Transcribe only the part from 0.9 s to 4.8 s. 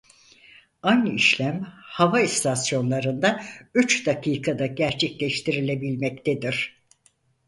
işlem hava istasyonlarında üç dakikada